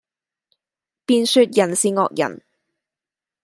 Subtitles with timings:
[1.05, 2.41] 便說人是惡人。